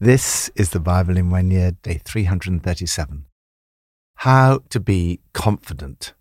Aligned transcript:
This 0.00 0.48
is 0.54 0.70
the 0.70 0.78
Bible 0.78 1.16
in 1.16 1.28
one 1.28 1.50
year, 1.50 1.72
day 1.72 2.00
337. 2.04 3.24
How 4.18 4.60
to 4.68 4.78
be 4.78 5.18
confident. 5.32 6.14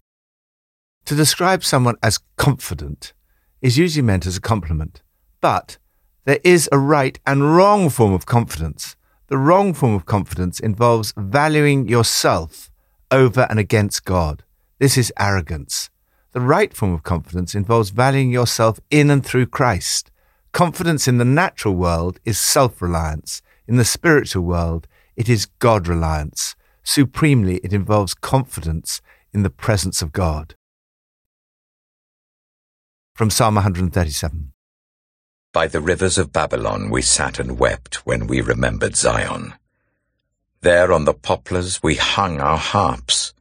To 1.06 1.14
describe 1.14 1.64
someone 1.64 1.98
as 2.02 2.20
confident 2.38 3.14
is 3.62 3.78
usually 3.78 4.02
meant 4.02 4.26
as 4.26 4.36
a 4.36 4.42
compliment, 4.42 5.04
but 5.42 5.78
there 6.26 6.40
is 6.44 6.68
a 6.72 6.80
right 6.80 7.20
and 7.28 7.56
wrong 7.56 7.92
form 7.92 8.14
of 8.14 8.26
confidence. 8.26 8.96
The 9.28 9.38
wrong 9.38 9.76
form 9.76 9.94
of 9.94 10.08
confidence 10.08 10.60
involves 10.60 11.14
valuing 11.16 11.88
yourself 11.88 12.72
over 13.12 13.46
and 13.48 13.60
against 13.60 14.06
God. 14.06 14.44
This 14.80 14.98
is 14.98 15.14
arrogance. 15.20 15.92
The 16.32 16.42
right 16.42 16.74
form 16.74 16.94
of 16.94 17.04
confidence 17.04 17.54
involves 17.54 17.92
valuing 17.92 18.32
yourself 18.32 18.80
in 18.90 19.12
and 19.12 19.24
through 19.24 19.46
Christ. 19.46 20.10
Confidence 20.52 21.08
in 21.08 21.20
the 21.20 21.26
natural 21.26 21.76
world 21.76 22.20
is 22.26 22.40
self 22.40 22.82
reliance. 22.82 23.44
In 23.68 23.76
the 23.76 23.86
spiritual 23.86 24.44
world, 24.44 24.88
it 25.18 25.28
is 25.28 25.48
God 25.60 25.88
reliance. 25.88 26.56
Supremely, 26.84 27.58
it 27.58 27.74
involves 27.74 28.14
confidence 28.14 29.02
in 29.34 29.44
the 29.44 29.50
presence 29.50 30.02
of 30.02 30.14
God. 30.14 30.56
From 33.14 33.30
Psalm 33.30 33.56
137 33.56 34.54
By 35.52 35.68
the 35.68 35.82
rivers 35.82 36.18
of 36.18 36.32
Babylon 36.32 36.90
we 36.90 37.02
sat 37.02 37.40
and 37.40 37.60
wept 37.60 38.06
when 38.06 38.28
we 38.28 38.40
remembered 38.40 38.96
Zion. 38.96 39.56
There 40.62 40.94
on 40.94 41.06
the 41.06 41.14
poplars 41.14 41.84
we 41.84 41.96
hung 41.96 42.40
our 42.40 42.58
harps. 42.58 43.34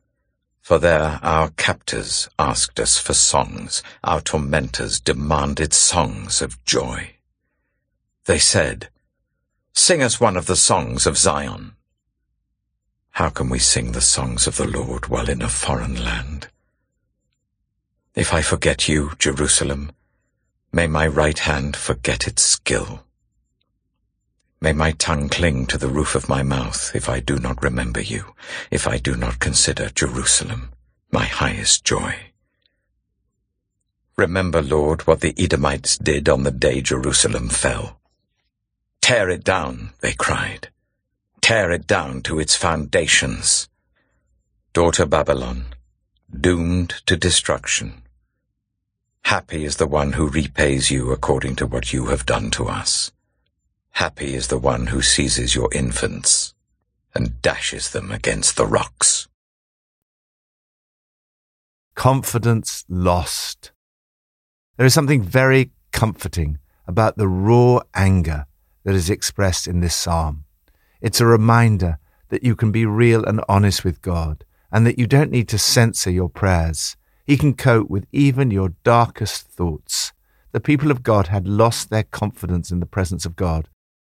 For 0.61 0.79
there 0.79 1.21
our 1.23 1.51
captors 1.51 2.29
asked 2.39 2.81
us 2.81 2.99
for 2.99 3.15
songs, 3.15 3.83
our 4.03 4.21
tormentors 4.21 4.99
demanded 4.99 5.73
songs 5.73 6.43
of 6.43 6.65
joy. 6.65 7.17
They 8.25 8.41
said, 8.41 8.89
Sing 9.79 10.03
us 10.03 10.19
one 10.19 10.39
of 10.39 10.47
the 10.47 10.57
songs 10.57 11.07
of 11.07 11.19
Zion. 11.19 11.77
How 13.11 13.29
can 13.29 13.51
we 13.51 13.59
sing 13.59 13.93
the 13.93 14.01
songs 14.01 14.47
of 14.47 14.57
the 14.57 14.67
Lord 14.67 15.09
while 15.09 15.29
in 15.29 15.43
a 15.43 15.51
foreign 15.51 16.03
land? 16.03 16.49
If 18.15 18.33
I 18.33 18.41
forget 18.41 18.89
you, 18.89 19.13
Jerusalem, 19.19 19.93
may 20.73 20.87
my 20.87 21.07
right 21.07 21.39
hand 21.39 21.77
forget 21.77 22.27
its 22.27 22.43
skill. 22.43 23.05
May 24.63 24.73
my 24.73 24.93
tongue 24.93 25.29
cling 25.29 25.67
to 25.67 25.77
the 25.77 25.89
roof 25.89 26.15
of 26.15 26.27
my 26.29 26.43
mouth 26.43 26.93
if 26.95 27.11
I 27.11 27.21
do 27.21 27.39
not 27.39 27.63
remember 27.63 28.01
you, 28.01 28.35
if 28.71 28.89
I 28.89 28.97
do 28.97 29.15
not 29.15 29.41
consider 29.41 29.91
Jerusalem, 29.91 30.73
my 31.13 31.27
highest 31.27 31.85
joy. 31.85 32.33
Remember, 34.17 34.63
Lord, 34.63 35.07
what 35.07 35.21
the 35.21 35.35
Edomites 35.37 35.99
did 35.99 36.31
on 36.31 36.45
the 36.45 36.51
day 36.51 36.81
Jerusalem 36.81 37.51
fell. 37.51 38.01
Tear 39.07 39.31
it 39.31 39.45
down, 39.45 39.91
they 40.01 40.15
cried. 40.15 40.71
Tear 41.41 41.71
it 41.71 41.87
down 41.87 42.23
to 42.23 42.41
its 42.41 42.57
foundations. 42.57 43.69
Daughter 44.73 45.07
Babylon, 45.07 45.67
doomed 46.29 46.93
to 47.07 47.17
destruction. 47.17 48.03
Happy 49.23 49.65
is 49.65 49.77
the 49.77 49.87
one 49.87 50.15
who 50.15 50.29
repays 50.29 50.91
you 50.91 51.13
according 51.13 51.55
to 51.55 51.69
what 51.69 51.93
you 51.93 52.07
have 52.07 52.27
done 52.27 52.51
to 52.51 52.67
us. 52.67 53.13
Happy 53.91 54.35
is 54.35 54.49
the 54.49 54.59
one 54.59 54.89
who 54.89 55.01
seizes 55.01 55.55
your 55.55 55.73
infants 55.73 56.53
and 57.15 57.41
dashes 57.41 57.93
them 57.93 58.11
against 58.11 58.57
the 58.57 58.67
rocks. 58.67 59.29
Confidence 61.95 62.85
lost. 62.89 63.71
There 64.77 64.87
is 64.87 64.95
something 64.95 65.23
very 65.23 65.71
comforting 65.93 66.59
about 66.89 67.17
the 67.17 67.29
raw 67.29 67.83
anger 67.95 68.47
that 68.87 68.95
is 68.95 69.11
expressed 69.11 69.67
in 69.67 69.81
this 69.81 69.97
psalm. 69.97 70.45
It's 71.01 71.21
a 71.21 71.27
reminder 71.27 71.99
that 72.29 72.45
you 72.45 72.55
can 72.55 72.71
be 72.71 72.87
real 72.87 73.25
and 73.25 73.43
honest 73.49 73.85
with 73.85 74.01
God 74.01 74.45
and 74.71 74.87
that 74.87 74.97
you 74.97 75.09
don't 75.09 75.33
need 75.33 75.49
to 75.49 75.59
censor 75.59 76.09
your 76.09 76.29
prayers. 76.29 76.97
He 77.25 77.37
can 77.37 77.55
cope 77.55 77.91
with 77.91 78.07
even 78.13 78.53
your 78.53 78.75
darkest 78.85 79.49
thoughts. 79.49 80.13
The 80.53 80.61
people 80.61 80.93
of 80.93 81.03
God 81.03 81.27
had 81.27 81.49
lost 81.49 81.91
their 81.91 82.05
confidence 82.05 82.71
in 82.71 82.79
the 82.79 82.87
presence 82.87 83.27
of 83.27 83.35
God. 83.35 83.69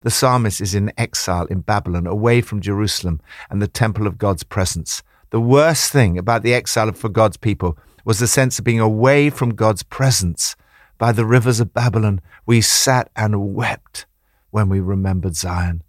The 0.03 0.11
psalmist 0.11 0.61
is 0.61 0.75
in 0.75 0.93
exile 0.99 1.47
in 1.47 1.61
Babylon, 1.61 2.07
away 2.07 2.43
from 2.43 2.61
Jerusalem 2.61 3.23
and 3.49 3.63
the 3.63 3.69
temple 3.69 4.07
of 4.07 4.19
God's 4.19 4.43
presence. 4.43 5.03
The 5.31 5.41
worst 5.41 5.91
thing 5.91 6.19
about 6.19 6.43
the 6.43 6.53
exile 6.53 6.93
for 6.93 7.09
God's 7.09 7.39
people 7.39 7.79
was 8.05 8.19
the 8.19 8.27
sense 8.27 8.59
of 8.59 8.67
being 8.67 8.81
away 8.81 9.31
from 9.31 9.55
God's 9.55 9.83
presence. 9.83 10.57
By 10.99 11.13
the 11.13 11.25
rivers 11.25 11.59
of 11.59 11.73
Babylon, 11.73 12.21
we 12.45 12.61
sat 12.61 13.11
and 13.17 13.55
wept 13.55 14.05
when 14.51 14.69
we 14.69 14.81
remembered 14.81 15.37
Zion. 15.37 15.83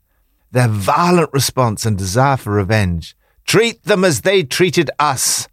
Their 0.52 0.68
violent 0.68 1.31
response 1.31 1.86
and 1.86 1.97
desire 1.97 2.38
for 2.38 2.53
revenge, 2.53 3.16
treat 3.46 3.84
them 3.84 4.03
as 4.03 4.22
they 4.22 4.44
treated 4.44 4.90
us, 4.97 5.47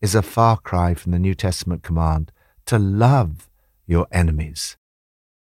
is 0.00 0.14
a 0.14 0.22
far 0.22 0.56
cry 0.56 0.94
from 0.94 1.12
the 1.12 1.18
New 1.18 1.34
Testament 1.34 1.82
command 1.82 2.32
to 2.66 2.78
love 2.78 3.48
your 3.86 4.06
enemies. 4.12 4.76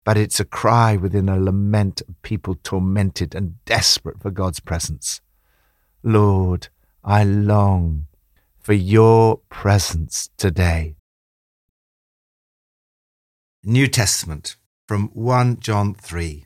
But 0.03 0.17
it's 0.17 0.39
a 0.39 0.45
cry 0.45 0.95
within 0.95 1.27
a 1.29 1.39
lament 1.39 2.01
of 2.07 2.21
people 2.21 2.55
tormented 2.63 3.35
and 3.35 3.63
desperate 3.65 4.21
for 4.21 4.31
God's 4.31 4.59
presence. 4.59 5.21
Lord, 6.01 6.69
I 7.03 7.23
long 7.23 8.07
for 8.59 8.73
your 8.73 9.41
presence 9.49 10.29
today. 10.37 10.95
New 13.63 13.87
Testament 13.87 14.55
from 14.87 15.09
1 15.09 15.59
John 15.59 15.93
3. 15.93 16.45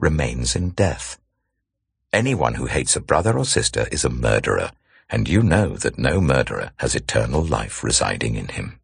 remains 0.00 0.56
in 0.56 0.70
death. 0.70 1.18
Anyone 2.12 2.54
who 2.54 2.66
hates 2.66 2.96
a 2.96 3.00
brother 3.00 3.38
or 3.38 3.44
sister 3.44 3.86
is 3.92 4.04
a 4.04 4.10
murderer, 4.10 4.72
and 5.08 5.28
you 5.28 5.42
know 5.42 5.76
that 5.76 5.98
no 5.98 6.20
murderer 6.20 6.72
has 6.78 6.94
eternal 6.94 7.42
life 7.42 7.84
residing 7.84 8.34
in 8.34 8.48
him. 8.48 8.80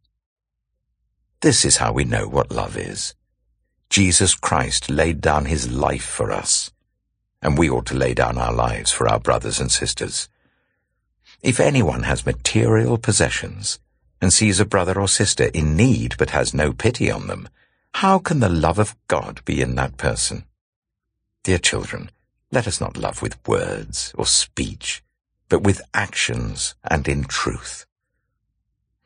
This 1.41 1.65
is 1.65 1.79
how 1.79 1.93
we 1.93 2.05
know 2.05 2.29
what 2.29 2.53
love 2.53 2.77
is. 2.77 3.15
Jesus 3.91 4.35
Christ 4.35 4.91
laid 4.91 5.21
down 5.21 5.45
his 5.45 5.71
life 5.71 6.05
for 6.05 6.33
us, 6.33 6.71
and 7.43 7.57
we 7.57 7.71
ought 7.71 7.87
to 7.87 7.97
lay 7.97 8.15
down 8.15 8.39
our 8.39 8.53
lives 8.53 8.91
for 8.93 9.09
our 9.09 9.21
brothers 9.21 9.61
and 9.61 9.71
sisters. 9.71 10.29
If 11.43 11.61
anyone 11.61 12.05
has 12.05 12.27
material 12.27 12.99
possessions 12.99 13.79
and 14.21 14.33
sees 14.33 14.59
a 14.59 14.65
brother 14.65 14.99
or 14.99 15.09
sister 15.09 15.45
in 15.53 15.77
need 15.77 16.17
but 16.19 16.31
has 16.31 16.55
no 16.55 16.73
pity 16.73 17.11
on 17.11 17.27
them, 17.27 17.49
how 17.95 18.19
can 18.19 18.41
the 18.41 18.49
love 18.49 18.79
of 18.79 18.97
God 19.09 19.41
be 19.45 19.61
in 19.61 19.75
that 19.77 19.97
person? 19.97 20.45
Dear 21.47 21.59
children, 21.59 22.11
let 22.51 22.67
us 22.67 22.81
not 22.81 22.97
love 22.97 23.23
with 23.23 23.39
words 23.47 24.13
or 24.19 24.27
speech, 24.27 25.05
but 25.49 25.63
with 25.63 25.81
actions 25.95 26.75
and 26.83 27.07
in 27.07 27.23
truth. 27.23 27.87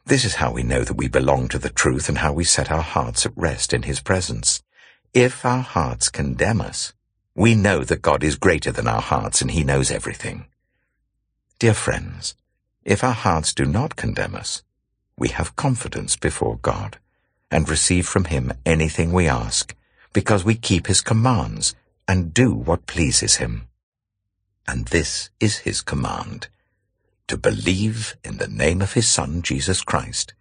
This 0.06 0.24
is 0.24 0.36
how 0.36 0.50
we 0.50 0.62
know 0.62 0.82
that 0.82 0.96
we 0.96 1.06
belong 1.06 1.48
to 1.48 1.58
the 1.58 1.68
truth 1.68 2.08
and 2.08 2.16
how 2.16 2.32
we 2.32 2.44
set 2.44 2.70
our 2.72 2.80
hearts 2.80 3.26
at 3.26 3.36
rest 3.36 3.74
in 3.74 3.82
His 3.82 4.00
presence. 4.00 4.62
If 5.12 5.44
our 5.44 5.60
hearts 5.60 6.08
condemn 6.08 6.62
us, 6.62 6.94
we 7.34 7.54
know 7.54 7.84
that 7.84 8.00
God 8.00 8.24
is 8.24 8.36
greater 8.36 8.72
than 8.72 8.88
our 8.88 9.02
hearts 9.02 9.42
and 9.42 9.50
He 9.50 9.62
knows 9.62 9.90
everything. 9.90 10.46
Dear 11.58 11.74
friends, 11.74 12.36
if 12.86 13.04
our 13.04 13.12
hearts 13.12 13.52
do 13.52 13.66
not 13.66 13.96
condemn 13.96 14.34
us, 14.34 14.62
we 15.14 15.28
have 15.28 15.56
confidence 15.56 16.16
before 16.16 16.56
God 16.56 16.96
and 17.50 17.68
receive 17.68 18.08
from 18.08 18.24
Him 18.24 18.54
anything 18.64 19.12
we 19.12 19.28
ask 19.28 19.76
because 20.14 20.42
we 20.42 20.54
keep 20.54 20.86
His 20.86 21.02
commands 21.02 21.74
and 22.10 22.34
do 22.34 22.52
what 22.52 22.86
pleases 22.86 23.36
him. 23.36 23.68
And 24.66 24.86
this 24.86 25.30
is 25.38 25.58
his 25.58 25.80
command, 25.80 26.48
to 27.28 27.36
believe 27.36 28.16
in 28.24 28.38
the 28.38 28.48
name 28.48 28.82
of 28.82 28.94
his 28.94 29.06
Son, 29.06 29.42
Jesus 29.42 29.82
Christ, 29.82 30.34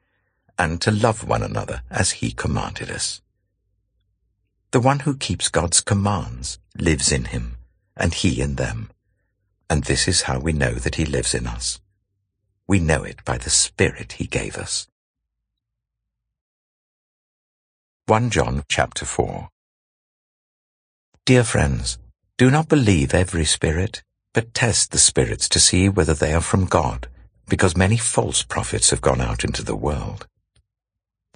and 0.57 0.81
to 0.81 0.89
love 0.89 1.27
one 1.27 1.43
another 1.43 1.83
as 1.91 2.09
he 2.09 2.31
commanded 2.31 2.89
us. 2.89 3.21
The 4.71 4.79
one 4.79 5.01
who 5.01 5.15
keeps 5.15 5.47
God's 5.47 5.79
commands 5.79 6.57
lives 6.75 7.11
in 7.11 7.25
him, 7.25 7.57
and 7.95 8.15
he 8.15 8.41
in 8.41 8.55
them. 8.55 8.89
And 9.69 9.83
this 9.83 10.07
is 10.07 10.23
how 10.23 10.39
we 10.39 10.53
know 10.53 10.73
that 10.73 10.95
he 10.95 11.05
lives 11.05 11.35
in 11.35 11.45
us. 11.45 11.79
We 12.65 12.79
know 12.79 13.03
it 13.03 13.23
by 13.25 13.37
the 13.37 13.51
Spirit 13.51 14.13
he 14.13 14.25
gave 14.25 14.57
us. 14.57 14.87
1 18.07 18.31
John 18.31 18.63
chapter 18.67 19.05
4 19.05 19.49
Dear 21.29 21.43
friends, 21.43 21.99
Do 22.39 22.49
not 22.49 22.69
believe 22.69 23.13
every 23.13 23.45
spirit, 23.45 24.01
but 24.33 24.51
test 24.51 24.89
the 24.89 24.97
spirits 24.97 25.47
to 25.49 25.59
see 25.59 25.87
whether 25.87 26.15
they 26.15 26.33
are 26.33 26.41
from 26.41 26.65
God, 26.65 27.07
because 27.47 27.77
many 27.77 27.97
false 27.97 28.41
prophets 28.41 28.89
have 28.89 28.99
gone 28.99 29.21
out 29.21 29.43
into 29.43 29.63
the 29.63 29.75
world. 29.75 30.25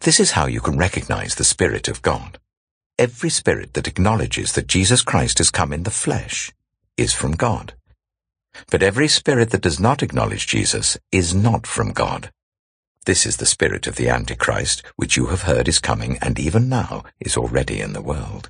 This 0.02 0.20
is 0.20 0.32
how 0.32 0.48
you 0.48 0.62
can 0.62 0.80
recognize 0.80 1.36
the 1.36 1.44
Spirit 1.44 1.88
of 1.88 2.02
God. 2.02 2.40
Every 2.98 3.30
spirit 3.30 3.76
that 3.76 3.88
acknowledges 3.88 4.54
that 4.54 4.66
Jesus 4.66 5.04
Christ 5.04 5.38
has 5.38 5.52
come 5.52 5.72
in 5.72 5.84
the 5.84 5.92
flesh 5.92 6.52
is 6.98 7.14
from 7.14 7.34
God. 7.34 7.76
But 8.72 8.82
every 8.82 9.08
spirit 9.08 9.52
that 9.52 9.62
does 9.62 9.80
not 9.80 10.02
acknowledge 10.02 10.48
Jesus 10.48 10.98
is 11.12 11.36
not 11.36 11.68
from 11.68 11.92
God. 11.92 12.32
This 13.06 13.28
is 13.28 13.38
the 13.38 13.46
spirit 13.46 13.86
of 13.86 13.98
the 13.98 14.10
Antichrist, 14.10 14.82
which 14.96 15.18
you 15.18 15.28
have 15.28 15.44
heard 15.44 15.68
is 15.68 15.78
coming 15.78 16.18
and 16.20 16.40
even 16.40 16.68
now 16.68 17.04
is 17.20 17.38
already 17.38 17.80
in 17.80 17.94
the 17.94 18.02
world. 18.02 18.50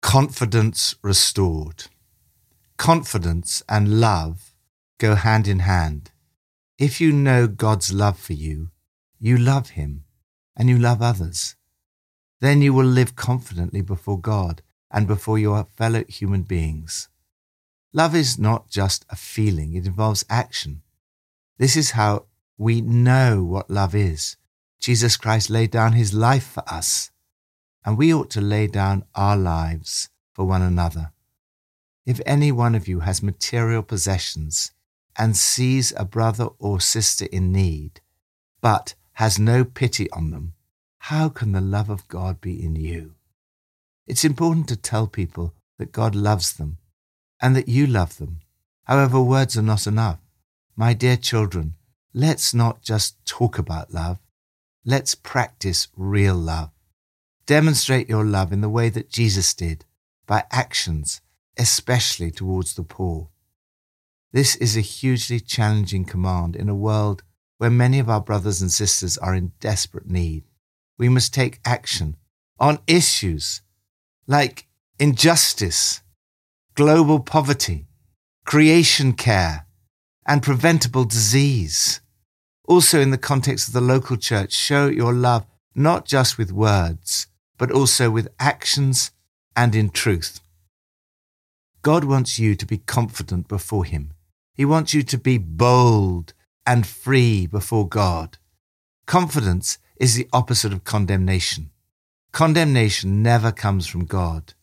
Confidence 0.00 0.94
restored. 1.02 1.84
Confidence 2.76 3.62
and 3.68 4.00
love 4.00 4.54
go 4.98 5.16
hand 5.16 5.48
in 5.48 5.58
hand. 5.58 6.12
If 6.78 7.00
you 7.00 7.12
know 7.12 7.46
God's 7.48 7.92
love 7.92 8.18
for 8.18 8.32
you, 8.32 8.70
you 9.18 9.36
love 9.36 9.70
Him 9.70 10.04
and 10.56 10.68
you 10.68 10.78
love 10.78 11.02
others. 11.02 11.56
Then 12.40 12.62
you 12.62 12.72
will 12.72 12.86
live 12.86 13.16
confidently 13.16 13.82
before 13.82 14.20
God 14.20 14.62
and 14.90 15.06
before 15.06 15.38
your 15.38 15.66
fellow 15.76 16.04
human 16.04 16.42
beings. 16.42 17.08
Love 17.92 18.14
is 18.14 18.38
not 18.38 18.70
just 18.70 19.04
a 19.10 19.16
feeling, 19.16 19.74
it 19.74 19.86
involves 19.86 20.24
action. 20.30 20.82
This 21.58 21.76
is 21.76 21.90
how 21.90 22.26
we 22.56 22.80
know 22.80 23.42
what 23.42 23.68
love 23.68 23.94
is. 23.94 24.36
Jesus 24.78 25.16
Christ 25.16 25.50
laid 25.50 25.72
down 25.72 25.92
his 25.92 26.14
life 26.14 26.46
for 26.46 26.62
us 26.68 27.10
and 27.84 27.96
we 27.96 28.12
ought 28.12 28.30
to 28.30 28.40
lay 28.40 28.66
down 28.66 29.04
our 29.14 29.36
lives 29.36 30.08
for 30.32 30.44
one 30.44 30.62
another. 30.62 31.12
If 32.06 32.20
any 32.24 32.52
one 32.52 32.74
of 32.74 32.88
you 32.88 33.00
has 33.00 33.22
material 33.22 33.82
possessions 33.82 34.72
and 35.16 35.36
sees 35.36 35.92
a 35.96 36.04
brother 36.04 36.48
or 36.58 36.80
sister 36.80 37.26
in 37.30 37.52
need, 37.52 38.00
but 38.60 38.94
has 39.14 39.38
no 39.38 39.64
pity 39.64 40.10
on 40.12 40.30
them, 40.30 40.54
how 40.98 41.28
can 41.28 41.52
the 41.52 41.60
love 41.60 41.90
of 41.90 42.06
God 42.08 42.40
be 42.40 42.64
in 42.64 42.76
you? 42.76 43.14
It's 44.06 44.24
important 44.24 44.68
to 44.68 44.76
tell 44.76 45.06
people 45.06 45.54
that 45.78 45.92
God 45.92 46.14
loves 46.14 46.52
them 46.52 46.78
and 47.40 47.54
that 47.54 47.68
you 47.68 47.86
love 47.86 48.18
them. 48.18 48.40
However, 48.84 49.20
words 49.20 49.56
are 49.58 49.62
not 49.62 49.86
enough. 49.86 50.18
My 50.76 50.94
dear 50.94 51.16
children, 51.16 51.74
let's 52.14 52.54
not 52.54 52.82
just 52.82 53.22
talk 53.26 53.58
about 53.58 53.92
love. 53.92 54.18
Let's 54.84 55.14
practice 55.14 55.88
real 55.96 56.34
love. 56.34 56.70
Demonstrate 57.48 58.10
your 58.10 58.26
love 58.26 58.52
in 58.52 58.60
the 58.60 58.68
way 58.68 58.90
that 58.90 59.08
Jesus 59.08 59.54
did, 59.54 59.86
by 60.26 60.44
actions, 60.50 61.22
especially 61.58 62.30
towards 62.30 62.74
the 62.74 62.82
poor. 62.82 63.30
This 64.32 64.54
is 64.56 64.76
a 64.76 64.82
hugely 64.82 65.40
challenging 65.40 66.04
command 66.04 66.54
in 66.54 66.68
a 66.68 66.74
world 66.74 67.22
where 67.56 67.70
many 67.70 67.98
of 68.00 68.10
our 68.10 68.20
brothers 68.20 68.60
and 68.60 68.70
sisters 68.70 69.16
are 69.16 69.34
in 69.34 69.52
desperate 69.60 70.06
need. 70.06 70.44
We 70.98 71.08
must 71.08 71.32
take 71.32 71.60
action 71.64 72.18
on 72.60 72.80
issues 72.86 73.62
like 74.26 74.68
injustice, 74.98 76.02
global 76.74 77.18
poverty, 77.18 77.86
creation 78.44 79.14
care, 79.14 79.66
and 80.26 80.42
preventable 80.42 81.06
disease. 81.06 82.02
Also, 82.66 83.00
in 83.00 83.10
the 83.10 83.16
context 83.16 83.68
of 83.68 83.72
the 83.72 83.80
local 83.80 84.18
church, 84.18 84.52
show 84.52 84.88
your 84.88 85.14
love 85.14 85.46
not 85.74 86.04
just 86.04 86.36
with 86.36 86.52
words, 86.52 87.26
but 87.58 87.70
also 87.70 88.10
with 88.10 88.28
actions 88.38 89.10
and 89.54 89.74
in 89.74 89.90
truth. 89.90 90.40
God 91.82 92.04
wants 92.04 92.38
you 92.38 92.54
to 92.54 92.66
be 92.66 92.78
confident 92.78 93.48
before 93.48 93.84
Him. 93.84 94.12
He 94.54 94.64
wants 94.64 94.94
you 94.94 95.02
to 95.02 95.18
be 95.18 95.38
bold 95.38 96.32
and 96.66 96.86
free 96.86 97.46
before 97.46 97.88
God. 97.88 98.38
Confidence 99.06 99.78
is 99.96 100.14
the 100.14 100.28
opposite 100.32 100.72
of 100.72 100.84
condemnation. 100.84 101.70
Condemnation 102.32 103.22
never 103.22 103.50
comes 103.50 103.86
from 103.86 104.04
God. 104.04 104.54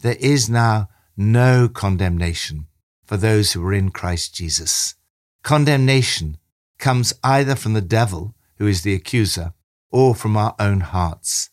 There 0.00 0.16
is 0.20 0.50
now 0.50 0.88
no 1.16 1.68
condemnation 1.68 2.66
for 3.04 3.16
those 3.16 3.52
who 3.52 3.64
are 3.66 3.72
in 3.72 3.90
Christ 3.90 4.34
Jesus. 4.34 4.94
Condemnation 5.42 6.38
comes 6.78 7.14
either 7.22 7.54
from 7.54 7.72
the 7.72 7.80
devil, 7.80 8.34
who 8.58 8.66
is 8.66 8.82
the 8.82 8.94
accuser, 8.94 9.52
or 9.90 10.14
from 10.14 10.36
our 10.36 10.54
own 10.58 10.80
hearts. 10.80 11.50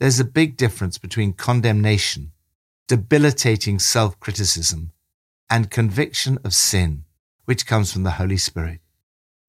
There's 0.00 0.18
a 0.18 0.24
big 0.24 0.56
difference 0.56 0.96
between 0.96 1.34
condemnation, 1.34 2.32
debilitating 2.88 3.78
self 3.78 4.18
criticism, 4.18 4.92
and 5.50 5.70
conviction 5.70 6.38
of 6.42 6.54
sin, 6.54 7.04
which 7.44 7.66
comes 7.66 7.92
from 7.92 8.04
the 8.04 8.12
Holy 8.12 8.38
Spirit. 8.38 8.80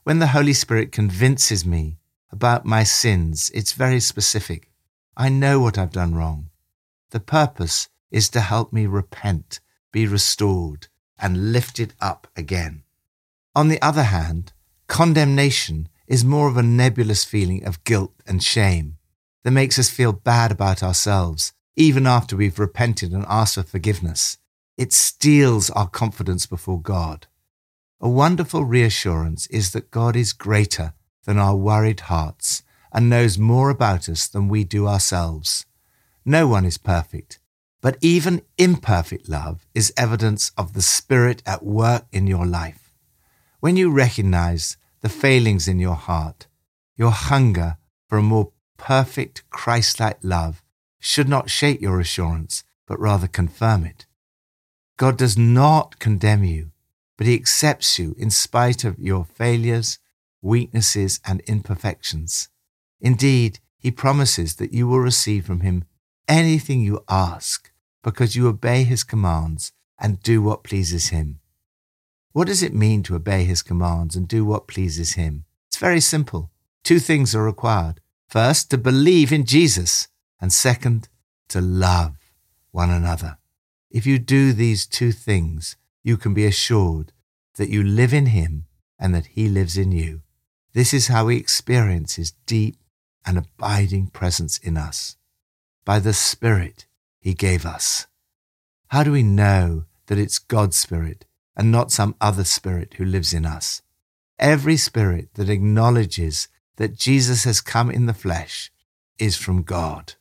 When 0.04 0.20
the 0.20 0.36
Holy 0.36 0.52
Spirit 0.52 0.92
convinces 0.92 1.66
me 1.66 2.00
about 2.34 2.66
my 2.66 2.84
sins, 2.84 3.50
it's 3.54 3.72
very 3.72 4.02
specific. 4.02 4.70
I 5.16 5.30
know 5.30 5.62
what 5.62 5.78
I've 5.78 5.94
done 5.94 6.16
wrong. 6.16 6.50
The 7.12 7.22
purpose 7.22 7.88
is 8.10 8.28
to 8.32 8.42
help 8.42 8.74
me 8.74 8.86
repent, 8.88 9.62
be 9.94 10.06
restored, 10.06 10.88
and 11.18 11.54
lifted 11.54 11.94
up 12.02 12.28
again. 12.36 12.84
On 13.56 13.70
the 13.70 13.82
other 13.82 14.04
hand, 14.04 14.52
condemnation 14.88 15.88
is 16.08 16.26
more 16.26 16.50
of 16.50 16.58
a 16.58 16.64
nebulous 16.64 17.24
feeling 17.24 17.66
of 17.66 17.86
guilt 17.86 18.16
and 18.28 18.44
shame 18.44 18.98
that 19.44 19.52
makes 19.52 19.80
us 19.80 19.90
feel 19.90 20.14
bad 20.14 20.52
about 20.52 20.84
ourselves, 20.84 21.54
even 21.76 22.06
after 22.06 22.36
we've 22.36 22.60
repented 22.60 23.12
and 23.12 23.26
asked 23.28 23.56
for 23.56 23.64
forgiveness. 23.64 24.38
It 24.78 24.94
steals 24.94 25.70
our 25.72 25.88
confidence 25.88 26.46
before 26.46 26.82
God. 26.82 27.28
A 28.00 28.10
wonderful 28.10 28.66
reassurance 28.66 29.48
is 29.48 29.72
that 29.72 29.92
God 29.92 30.16
is 30.16 30.34
greater 30.34 30.94
than 31.26 31.38
our 31.38 31.56
worried 31.56 32.02
hearts 32.02 32.64
and 32.92 33.10
knows 33.10 33.38
more 33.38 33.70
about 33.70 34.10
us 34.10 34.28
than 34.28 34.48
we 34.48 34.64
do 34.64 34.88
ourselves. 34.88 35.66
No 36.26 36.48
one 36.48 36.66
is 36.66 36.78
perfect, 36.78 37.40
but 37.82 37.98
even 38.02 38.42
imperfect 38.58 39.30
love 39.30 39.66
is 39.74 39.94
evidence 39.98 40.52
of 40.58 40.74
the 40.74 40.82
Spirit 40.82 41.42
at 41.46 41.64
work 41.64 42.06
in 42.12 42.28
your 42.28 42.46
life. 42.46 42.94
When 43.60 43.76
you 43.78 43.92
recognize 43.92 44.78
the 45.02 45.10
failings 45.10 45.68
in 45.68 45.80
your 45.80 45.96
heart, 45.96 46.48
your 46.96 47.12
hunger 47.12 47.78
for 48.08 48.18
a 48.18 48.24
more 48.24 48.52
perfect 48.82 49.48
Christ 49.52 50.00
like 50.00 50.18
love 50.24 50.64
should 51.00 51.30
not 51.30 51.52
shake 51.52 51.82
your 51.82 52.00
assurance, 52.00 52.64
but 52.88 53.00
rather 53.00 53.28
confirm 53.28 53.86
it. 53.86 54.08
God 54.98 55.18
does 55.18 55.38
not 55.38 56.00
condemn 56.00 56.44
you, 56.44 56.72
but 57.16 57.28
He 57.28 57.36
accepts 57.36 58.00
you 58.00 58.16
in 58.18 58.32
spite 58.32 58.84
of 58.84 58.98
your 58.98 59.24
failures, 59.24 60.00
weaknesses, 60.42 61.20
and 61.26 61.42
imperfections. 61.42 62.50
Indeed, 63.00 63.60
He 63.78 63.92
promises 63.92 64.56
that 64.56 64.74
you 64.74 64.88
will 64.88 65.00
receive 65.00 65.46
from 65.46 65.60
Him 65.60 65.84
anything 66.28 66.82
you 66.82 67.04
ask 67.08 67.72
because 68.04 68.36
you 68.36 68.48
obey 68.48 68.84
His 68.84 69.04
commands 69.04 69.72
and 70.00 70.24
do 70.24 70.42
what 70.42 70.64
pleases 70.64 71.10
Him. 71.10 71.40
What 72.32 72.48
does 72.48 72.64
it 72.64 72.74
mean 72.74 73.04
to 73.04 73.16
obey 73.16 73.44
His 73.44 73.62
commands 73.62 74.16
and 74.16 74.28
do 74.28 74.44
what 74.44 74.68
pleases 74.68 75.14
Him? 75.14 75.46
It's 75.68 75.78
very 75.78 76.02
simple. 76.02 76.50
Two 76.84 76.98
things 76.98 77.36
are 77.36 77.44
required 77.44 78.01
First, 78.32 78.70
to 78.70 78.78
believe 78.78 79.34
in 79.34 79.44
Jesus, 79.44 80.08
and 80.40 80.54
second, 80.54 81.10
to 81.50 81.60
love 81.60 82.16
one 82.72 82.90
another. 82.90 83.40
If 83.90 84.06
you 84.06 84.20
do 84.20 84.54
these 84.54 84.88
two 84.88 85.12
things, 85.12 85.76
you 86.02 86.16
can 86.16 86.34
be 86.34 86.46
assured 86.46 87.12
that 87.56 87.68
you 87.68 87.84
live 87.84 88.14
in 88.14 88.28
Him 88.28 88.68
and 88.98 89.14
that 89.14 89.26
He 89.36 89.50
lives 89.50 89.76
in 89.76 89.92
you. 89.92 90.22
This 90.72 90.94
is 90.94 91.10
how 91.10 91.26
we 91.26 91.36
experience 91.36 92.16
His 92.16 92.32
deep 92.46 92.78
and 93.26 93.38
abiding 93.38 94.08
presence 94.08 94.58
in 94.60 94.78
us 94.78 95.18
by 95.84 96.00
the 96.00 96.14
Spirit 96.14 96.86
He 97.20 97.34
gave 97.34 97.66
us. 97.66 98.08
How 98.88 99.04
do 99.04 99.12
we 99.12 99.24
know 99.24 99.88
that 100.06 100.18
it's 100.18 100.40
God's 100.40 100.80
Spirit 100.80 101.26
and 101.58 101.70
not 101.70 101.92
some 101.92 102.16
other 102.22 102.46
Spirit 102.46 102.94
who 102.94 103.04
lives 103.04 103.34
in 103.34 103.46
us? 103.46 103.82
Every 104.40 104.78
Spirit 104.78 105.34
that 105.34 105.50
acknowledges 105.50 106.48
that 106.78 106.96
Jesus 106.96 107.44
has 107.44 107.62
come 107.62 107.92
in 107.92 108.06
the 108.06 108.14
flesh 108.14 108.72
is 109.20 109.38
from 109.38 109.64
God. 109.64 110.16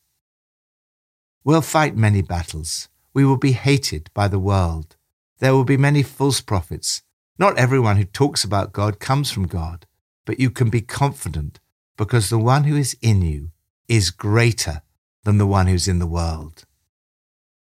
We'll 1.45 1.63
fight 1.63 1.97
many 1.97 2.23
battles. 2.23 2.89
We 3.15 3.25
will 3.25 3.39
be 3.39 3.53
hated 3.53 4.11
by 4.15 4.29
the 4.29 4.39
world. 4.39 4.97
There 5.39 5.55
will 5.55 5.65
be 5.65 5.77
many 5.77 6.03
false 6.03 6.41
prophets. 6.41 7.03
Not 7.39 7.59
everyone 7.59 7.97
who 7.97 8.05
talks 8.05 8.45
about 8.45 8.73
God 8.73 9.01
comes 9.01 9.31
from 9.31 9.47
God, 9.47 9.87
but 10.27 10.39
you 10.39 10.51
can 10.51 10.69
be 10.69 10.83
confident 10.83 11.59
because 11.97 12.29
the 12.29 12.39
one 12.39 12.65
who 12.65 12.77
is 12.77 12.97
in 13.01 13.23
you 13.23 13.51
is 13.89 14.11
greater 14.11 14.83
than 15.25 15.39
the 15.39 15.47
one 15.47 15.67
who's 15.67 15.89
in 15.89 15.99
the 15.99 16.07
world. 16.07 16.65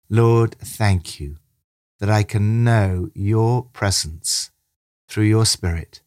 Lord, 0.10 0.56
thank 0.60 1.20
you 1.20 1.38
that 2.00 2.10
I 2.10 2.24
can 2.24 2.64
know 2.64 3.10
your 3.14 3.64
presence 3.64 4.52
through 5.08 5.26
your 5.26 5.46
Spirit 5.46 6.02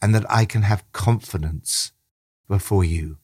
and 0.00 0.14
that 0.14 0.30
I 0.30 0.44
can 0.44 0.62
have 0.62 0.90
confidence 0.92 1.92
before 2.48 2.84
you. 2.84 3.18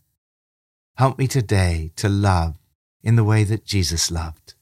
Help 0.96 1.18
me 1.18 1.26
today 1.26 1.92
to 1.96 2.08
love 2.08 2.56
in 3.02 3.16
the 3.16 3.24
way 3.24 3.44
that 3.44 3.64
Jesus 3.64 4.10
loved, 4.10 4.54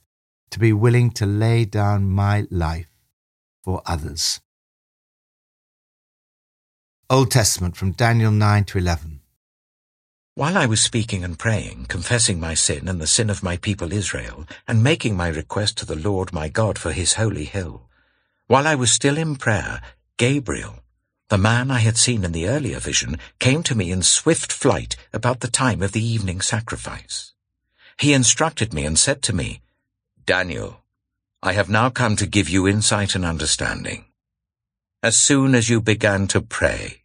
to 0.51 0.59
be 0.59 0.73
willing 0.73 1.11
to 1.13 1.27
lay 1.27 1.65
down 1.65 2.11
my 2.11 2.47
life 2.51 2.91
for 3.63 3.83
others. 3.87 4.41
Old 7.09 7.31
Testament 7.31 7.77
from 7.77 7.93
Daniel 7.93 8.31
9 8.31 8.65
to 8.65 8.79
11. 8.79 9.21
While 10.37 10.57
I 10.57 10.67
was 10.67 10.81
speaking 10.81 11.25
and 11.25 11.39
praying, 11.39 11.87
confessing 11.89 12.39
my 12.39 12.55
sin 12.55 12.89
and 12.89 13.01
the 13.01 13.07
sin 13.07 13.29
of 13.29 13.43
my 13.43 13.57
people 13.57 13.93
Israel, 13.93 14.47
and 14.67 14.83
making 14.83 15.17
my 15.17 15.29
request 15.29 15.77
to 15.79 15.87
the 15.87 15.97
Lord 15.97 16.33
my 16.33 16.49
God 16.49 16.79
for 16.79 16.93
his 16.93 17.15
holy 17.15 17.45
hill, 17.45 17.89
while 18.47 18.67
I 18.67 18.77
was 18.77 18.93
still 18.93 19.19
in 19.19 19.37
prayer, 19.37 19.83
Gabriel, 20.17 20.77
the 21.31 21.39
man 21.39 21.71
I 21.71 21.79
had 21.79 21.97
seen 21.97 22.25
in 22.25 22.33
the 22.33 22.49
earlier 22.49 22.81
vision, 22.81 23.17
came 23.39 23.63
to 23.63 23.77
me 23.77 23.93
in 23.93 24.03
swift 24.03 24.53
flight 24.53 24.97
about 25.13 25.39
the 25.41 25.49
time 25.49 25.81
of 25.81 25.93
the 25.93 26.05
evening 26.05 26.41
sacrifice. 26.41 27.33
He 27.97 28.13
instructed 28.13 28.75
me 28.75 28.85
and 28.85 28.99
said 28.99 29.23
to 29.23 29.33
me, 29.33 29.63
Daniel, 30.27 30.83
I 31.41 31.53
have 31.53 31.69
now 31.69 31.89
come 31.89 32.17
to 32.17 32.27
give 32.27 32.49
you 32.49 32.67
insight 32.67 33.15
and 33.15 33.25
understanding. 33.25 34.07
As 35.05 35.17
soon 35.17 35.55
as 35.55 35.71
you 35.71 35.81
began 35.81 36.27
to 36.29 36.41
pray, 36.43 37.03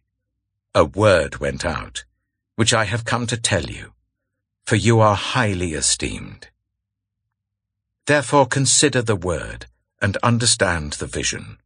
a 0.74 0.84
word 0.84 1.38
went 1.38 1.64
out, 1.64 2.04
which 2.56 2.74
I 2.74 2.84
have 2.84 3.04
come 3.04 3.28
to 3.28 3.36
tell 3.36 3.66
you, 3.66 3.92
for 4.64 4.74
you 4.74 4.98
are 4.98 5.14
highly 5.14 5.74
esteemed. 5.74 6.48
Therefore 8.06 8.46
consider 8.46 9.02
the 9.02 9.16
word 9.16 9.66
and 10.02 10.16
understand 10.16 10.94
the 10.94 11.06
vision. 11.06 11.58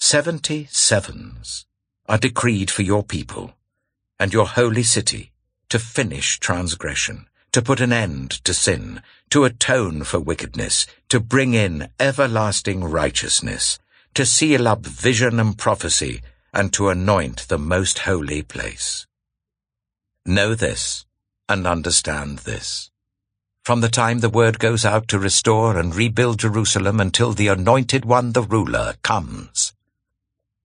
Seventy 0.00 0.68
sevens 0.70 1.66
are 2.08 2.18
decreed 2.18 2.70
for 2.70 2.82
your 2.82 3.02
people 3.02 3.54
and 4.18 4.32
your 4.32 4.46
holy 4.46 4.84
city 4.84 5.32
to 5.68 5.78
finish 5.78 6.38
transgression, 6.38 7.26
to 7.52 7.60
put 7.60 7.80
an 7.80 7.92
end 7.92 8.30
to 8.44 8.54
sin, 8.54 9.02
to 9.30 9.44
atone 9.44 10.04
for 10.04 10.20
wickedness, 10.20 10.86
to 11.08 11.18
bring 11.18 11.52
in 11.52 11.88
everlasting 11.98 12.84
righteousness, 12.84 13.80
to 14.14 14.24
seal 14.24 14.66
up 14.68 14.86
vision 14.86 15.40
and 15.40 15.58
prophecy, 15.58 16.22
and 16.54 16.72
to 16.72 16.88
anoint 16.88 17.48
the 17.48 17.58
most 17.58 17.98
holy 18.00 18.42
place. 18.42 19.06
Know 20.24 20.54
this, 20.54 21.06
and 21.48 21.66
understand 21.66 22.38
this. 22.40 22.90
From 23.64 23.80
the 23.80 23.90
time 23.90 24.20
the 24.20 24.30
word 24.30 24.58
goes 24.58 24.84
out 24.84 25.08
to 25.08 25.18
restore 25.18 25.76
and 25.76 25.94
rebuild 25.94 26.38
Jerusalem 26.38 27.00
until 27.00 27.32
the 27.32 27.48
anointed 27.48 28.04
one, 28.04 28.32
the 28.32 28.42
ruler, 28.42 28.94
comes, 29.02 29.74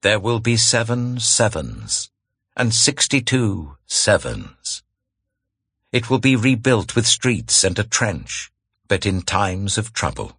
there 0.03 0.19
will 0.19 0.41
be 0.41 0.57
seven 0.57 1.17
sevens, 1.17 2.11
and 2.57 2.73
sixty-two 2.73 3.77
sevens. 3.87 4.83
It 5.93 6.09
will 6.09 6.19
be 6.19 6.35
rebuilt 6.35 6.93
with 6.93 7.07
streets 7.07 7.63
and 7.63 7.79
a 7.79 7.85
trench, 7.85 8.51
but 8.89 9.05
in 9.05 9.21
times 9.21 9.77
of 9.77 9.93
trouble. 9.93 10.37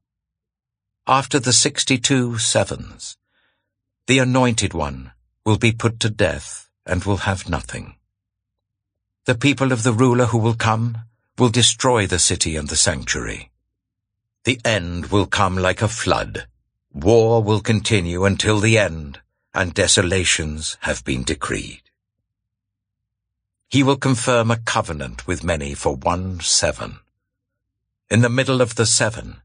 After 1.07 1.41
the 1.41 1.55
sixty-two 1.55 2.37
sevens, 2.37 3.17
the 4.07 4.19
anointed 4.19 4.75
one 4.75 5.13
will 5.47 5.57
be 5.57 5.73
put 5.73 5.99
to 6.01 6.11
death 6.11 6.69
and 6.85 7.03
will 7.05 7.25
have 7.29 7.49
nothing. 7.49 7.97
The 9.25 9.35
people 9.35 9.73
of 9.73 9.83
the 9.83 9.95
ruler 9.95 10.27
who 10.27 10.39
will 10.39 10.55
come 10.55 10.99
will 11.39 11.49
destroy 11.49 12.07
the 12.07 12.19
city 12.19 12.55
and 12.57 12.69
the 12.69 12.77
sanctuary. 12.77 13.51
The 14.45 14.61
end 14.63 15.07
will 15.07 15.25
come 15.25 15.57
like 15.57 15.81
a 15.81 15.89
flood. 15.89 16.47
War 16.93 17.43
will 17.43 17.61
continue 17.61 18.27
until 18.27 18.61
the 18.61 18.77
end, 18.77 19.21
and 19.55 19.73
desolations 19.73 20.77
have 20.81 21.05
been 21.05 21.23
decreed. 21.23 21.83
He 23.69 23.83
will 23.83 23.97
confirm 23.97 24.51
a 24.51 24.59
covenant 24.59 25.27
with 25.27 25.45
many 25.45 25.75
for 25.75 25.97
one 25.97 26.41
seven. 26.41 26.99
In 28.11 28.21
the 28.21 28.29
middle 28.29 28.61
of 28.61 28.75
the 28.75 28.87
seven, 28.87 29.41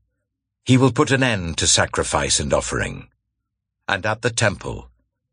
he 0.65 0.77
will 0.77 0.91
put 0.91 1.11
an 1.11 1.23
end 1.23 1.57
to 1.57 1.67
sacrifice 1.67 2.39
and 2.39 2.53
offering, 2.53 3.09
and 3.87 4.05
at 4.05 4.21
the 4.21 4.29
temple 4.29 4.89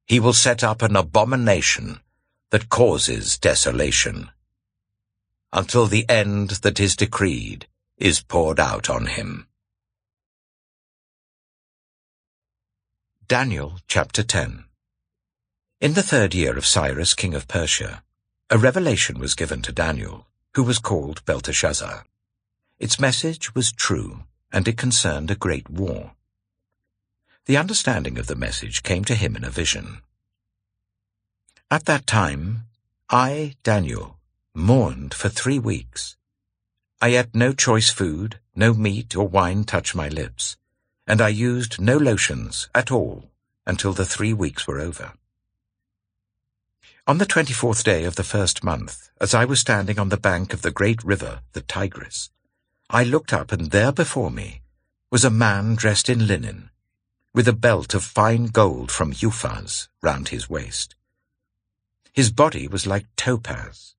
he 0.07 0.21
will 0.21 0.33
set 0.33 0.63
up 0.63 0.83
an 0.83 0.95
abomination 0.95 2.01
that 2.51 2.69
causes 2.69 3.39
desolation, 3.39 4.31
until 5.53 5.87
the 5.87 6.09
end 6.09 6.51
that 6.63 6.79
is 6.79 6.95
decreed 6.97 7.67
is 7.99 8.23
poured 8.23 8.61
out 8.61 8.89
on 8.89 9.07
him. 9.07 9.47
Daniel 13.29 13.81
chapter 13.89 14.23
10 14.23 14.67
In 15.81 15.95
the 15.95 16.03
third 16.05 16.33
year 16.33 16.57
of 16.57 16.65
Cyrus 16.65 17.13
king 17.13 17.35
of 17.35 17.49
Persia, 17.49 18.05
a 18.51 18.57
revelation 18.57 19.19
was 19.19 19.35
given 19.35 19.63
to 19.63 19.73
Daniel, 19.73 20.29
who 20.55 20.63
was 20.63 20.79
called 20.79 21.25
Belteshazzar. 21.25 22.05
Its 22.79 23.01
message 23.01 23.53
was 23.53 23.73
true, 23.73 24.21
and 24.53 24.69
it 24.69 24.77
concerned 24.77 25.33
a 25.33 25.35
great 25.35 25.69
war. 25.69 26.13
The 27.47 27.57
understanding 27.57 28.17
of 28.17 28.29
the 28.29 28.37
message 28.37 28.85
came 28.85 29.05
to 29.07 29.17
him 29.17 29.35
in 29.35 29.43
a 29.43 29.51
vision. 29.51 30.03
At 31.69 31.87
that 31.87 32.07
time, 32.07 32.67
I, 33.11 33.57
Daniel, 33.65 34.19
mourned 34.55 35.15
for 35.15 35.29
three 35.29 35.59
weeks. 35.59 36.17
I 37.03 37.17
ate 37.17 37.35
no 37.35 37.53
choice 37.53 37.91
food, 37.91 38.39
no 38.55 38.73
meat 38.73 39.17
or 39.17 39.27
wine 39.27 39.65
touched 39.65 39.97
my 39.97 40.09
lips, 40.09 40.57
and 41.07 41.21
I 41.21 41.29
used 41.29 41.81
no 41.81 41.97
lotions 41.97 42.69
at 42.75 42.91
all 42.91 43.31
until 43.67 43.93
the 43.93 44.05
three 44.05 44.33
weeks 44.33 44.67
were 44.67 44.81
over. 44.81 45.13
On 47.07 47.19
the 47.19 47.27
twenty-fourth 47.27 47.85
day 47.85 48.05
of 48.05 48.17
the 48.17 48.25
first 48.25 48.65
month, 48.65 49.11
as 49.21 49.33
I 49.33 49.45
was 49.45 49.61
standing 49.61 49.99
on 49.99 50.09
the 50.09 50.17
bank 50.17 50.53
of 50.53 50.63
the 50.63 50.73
great 50.73 51.05
river, 51.05 51.41
the 51.53 51.61
Tigris, 51.61 52.31
I 52.91 53.05
looked 53.05 53.33
up 53.33 53.53
and 53.53 53.71
there 53.71 53.93
before 53.93 54.31
me 54.31 54.63
was 55.11 55.25
a 55.25 55.31
man 55.31 55.77
dressed 55.77 56.09
in 56.09 56.27
linen, 56.27 56.71
with 57.33 57.47
a 57.47 57.53
belt 57.53 57.95
of 57.95 58.03
fine 58.03 58.47
gold 58.47 58.91
from 58.91 59.13
Uphaz 59.13 59.89
round 60.03 60.29
his 60.29 60.51
waist. 60.51 60.97
His 62.13 62.33
body 62.33 62.67
was 62.67 62.87
like 62.87 63.07
topaz, 63.15 63.95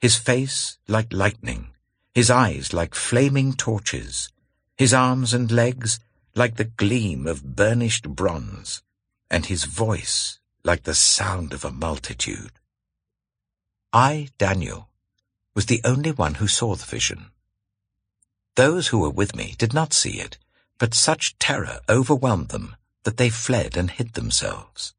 his 0.00 0.16
face 0.16 0.78
like 0.86 1.12
lightning, 1.12 1.68
his 2.14 2.30
eyes 2.30 2.72
like 2.72 2.94
flaming 2.94 3.54
torches, 3.54 4.30
his 4.76 4.94
arms 4.94 5.34
and 5.34 5.50
legs 5.50 5.98
like 6.34 6.56
the 6.56 6.64
gleam 6.64 7.26
of 7.26 7.56
burnished 7.56 8.08
bronze, 8.08 8.82
and 9.30 9.46
his 9.46 9.64
voice 9.64 10.38
like 10.64 10.84
the 10.84 10.94
sound 10.94 11.52
of 11.52 11.64
a 11.64 11.72
multitude. 11.72 12.52
I, 13.92 14.28
Daniel, 14.38 14.88
was 15.54 15.66
the 15.66 15.82
only 15.84 16.12
one 16.12 16.34
who 16.34 16.48
saw 16.48 16.74
the 16.74 16.86
vision. 16.86 17.30
Those 18.54 18.88
who 18.88 18.98
were 18.98 19.10
with 19.10 19.34
me 19.34 19.54
did 19.58 19.74
not 19.74 19.92
see 19.92 20.20
it, 20.20 20.38
but 20.78 20.94
such 20.94 21.38
terror 21.38 21.80
overwhelmed 21.88 22.48
them 22.48 22.76
that 23.04 23.16
they 23.16 23.28
fled 23.28 23.76
and 23.76 23.90
hid 23.90 24.14
themselves. 24.14 24.94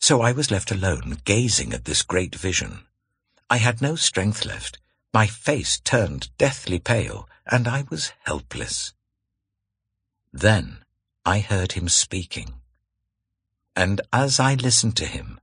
So 0.00 0.20
I 0.20 0.32
was 0.32 0.50
left 0.50 0.70
alone, 0.70 1.18
gazing 1.24 1.72
at 1.72 1.84
this 1.84 2.02
great 2.02 2.34
vision. 2.34 2.86
I 3.50 3.58
had 3.58 3.82
no 3.82 3.94
strength 3.94 4.44
left, 4.44 4.78
my 5.12 5.26
face 5.26 5.80
turned 5.80 6.36
deathly 6.38 6.78
pale, 6.78 7.28
and 7.46 7.66
I 7.66 7.84
was 7.90 8.12
helpless. 8.24 8.94
Then 10.32 10.78
I 11.24 11.40
heard 11.40 11.72
him 11.72 11.88
speaking 11.88 12.58
and 13.78 14.00
as 14.12 14.40
I 14.40 14.54
listened 14.54 14.96
to 14.96 15.04
him, 15.04 15.38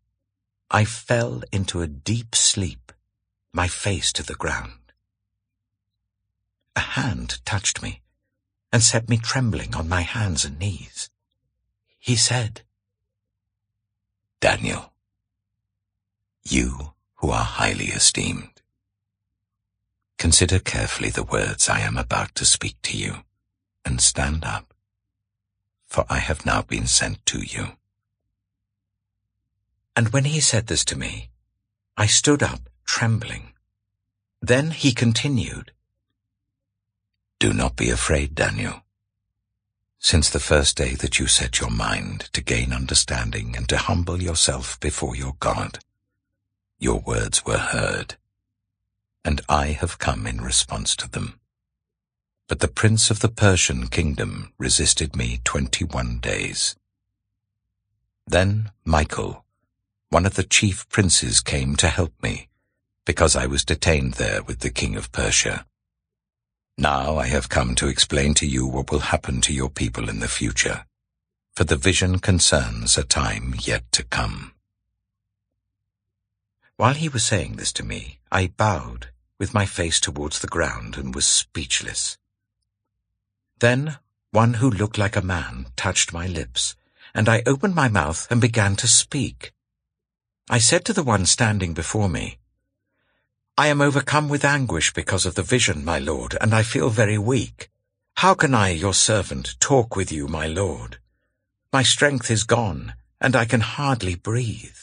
I 0.69 0.83
fell 0.83 1.41
into 1.53 1.81
a 1.81 1.87
deep 1.87 2.35
sleep, 2.35 2.91
my 3.53 3.69
face 3.69 4.11
to 4.11 4.23
the 4.23 4.35
ground. 4.35 4.91
A 6.75 6.81
hand 6.81 7.39
touched 7.45 7.81
me 7.81 8.01
and 8.73 8.83
set 8.83 9.07
me 9.07 9.15
trembling 9.15 9.73
on 9.73 9.87
my 9.87 10.01
hands 10.01 10.43
and 10.43 10.59
knees. 10.59 11.09
He 11.97 12.17
said, 12.17 12.63
Daniel, 14.41 14.91
you 16.43 16.91
who 17.19 17.29
are 17.29 17.45
highly 17.45 17.85
esteemed, 17.85 18.61
consider 20.17 20.59
carefully 20.59 21.09
the 21.09 21.23
words 21.23 21.69
I 21.69 21.79
am 21.79 21.97
about 21.97 22.35
to 22.35 22.43
speak 22.43 22.75
to 22.81 22.97
you 22.97 23.23
and 23.85 24.01
stand 24.01 24.43
up, 24.43 24.73
for 25.95 26.05
I 26.09 26.19
have 26.19 26.45
now 26.45 26.61
been 26.61 26.87
sent 26.87 27.25
to 27.27 27.39
you. 27.39 27.77
And 29.95 30.09
when 30.09 30.25
he 30.25 30.41
said 30.41 30.67
this 30.67 30.83
to 30.85 30.97
me, 30.97 31.29
I 31.95 32.05
stood 32.05 32.43
up, 32.43 32.69
trembling. 32.85 33.53
Then 34.41 34.71
he 34.71 34.91
continued, 34.91 35.71
Do 37.39 37.53
not 37.53 37.77
be 37.77 37.89
afraid, 37.89 38.35
Daniel. 38.35 38.81
Since 39.97 40.29
the 40.29 40.47
first 40.51 40.75
day 40.75 40.95
that 40.95 41.17
you 41.17 41.27
set 41.27 41.61
your 41.61 41.71
mind 41.71 42.29
to 42.33 42.41
gain 42.43 42.73
understanding 42.73 43.55
and 43.55 43.69
to 43.69 43.77
humble 43.77 44.21
yourself 44.21 44.77
before 44.81 45.15
your 45.15 45.37
God, 45.39 45.79
your 46.77 46.99
words 46.99 47.45
were 47.45 47.71
heard, 47.73 48.15
and 49.23 49.39
I 49.47 49.67
have 49.67 49.97
come 49.97 50.27
in 50.27 50.41
response 50.41 50.93
to 50.97 51.09
them. 51.09 51.39
But 52.47 52.59
the 52.59 52.67
prince 52.67 53.09
of 53.09 53.21
the 53.21 53.29
Persian 53.29 53.87
kingdom 53.87 54.53
resisted 54.59 55.15
me 55.15 55.41
twenty-one 55.43 56.19
days. 56.19 56.75
Then 58.27 58.71
Michael, 58.85 59.43
one 60.09 60.27
of 60.27 60.35
the 60.35 60.43
chief 60.43 60.87
princes, 60.89 61.41
came 61.41 61.75
to 61.77 61.87
help 61.87 62.13
me, 62.21 62.47
because 63.03 63.35
I 63.35 63.47
was 63.47 63.65
detained 63.65 64.13
there 64.13 64.43
with 64.43 64.59
the 64.59 64.69
king 64.69 64.95
of 64.95 65.11
Persia. 65.11 65.65
Now 66.77 67.17
I 67.17 67.27
have 67.27 67.49
come 67.49 67.73
to 67.75 67.87
explain 67.87 68.35
to 68.35 68.45
you 68.45 68.67
what 68.67 68.91
will 68.91 68.99
happen 68.99 69.41
to 69.41 69.53
your 69.53 69.69
people 69.69 70.07
in 70.07 70.19
the 70.19 70.27
future, 70.27 70.85
for 71.55 71.63
the 71.63 71.75
vision 71.75 72.19
concerns 72.19 72.95
a 72.95 73.03
time 73.03 73.55
yet 73.59 73.91
to 73.93 74.03
come. 74.03 74.53
While 76.77 76.93
he 76.93 77.09
was 77.09 77.23
saying 77.23 77.55
this 77.55 77.73
to 77.73 77.83
me, 77.83 78.19
I 78.31 78.47
bowed 78.47 79.07
with 79.39 79.53
my 79.53 79.65
face 79.65 79.99
towards 79.99 80.39
the 80.39 80.47
ground 80.47 80.95
and 80.95 81.15
was 81.15 81.25
speechless. 81.25 82.19
Then 83.59 83.97
one 84.31 84.55
who 84.55 84.69
looked 84.69 84.97
like 84.97 85.15
a 85.15 85.21
man 85.21 85.67
touched 85.75 86.11
my 86.11 86.27
lips, 86.27 86.75
and 87.13 87.29
I 87.29 87.43
opened 87.45 87.73
my 87.73 87.87
mouth 87.87 88.27
and 88.29 88.41
began 88.41 88.75
to 88.77 88.87
speak. 88.87 89.53
I 90.49 90.57
said 90.57 90.83
to 90.85 90.93
the 90.93 91.03
one 91.03 91.25
standing 91.25 91.73
before 91.73 92.09
me, 92.09 92.37
I 93.57 93.67
am 93.67 93.79
overcome 93.79 94.27
with 94.27 94.43
anguish 94.43 94.91
because 94.91 95.25
of 95.25 95.35
the 95.35 95.41
vision, 95.41 95.85
my 95.85 95.97
lord, 95.97 96.37
and 96.41 96.53
I 96.53 96.61
feel 96.61 96.89
very 96.89 97.17
weak. 97.17 97.69
How 98.15 98.33
can 98.33 98.53
I, 98.53 98.69
your 98.69 98.93
servant, 98.93 99.55
talk 99.61 99.95
with 99.95 100.11
you, 100.11 100.27
my 100.27 100.45
lord? 100.45 100.97
My 101.71 101.81
strength 101.81 102.29
is 102.29 102.43
gone, 102.43 102.95
and 103.21 103.33
I 103.33 103.45
can 103.45 103.61
hardly 103.61 104.15
breathe. 104.15 104.75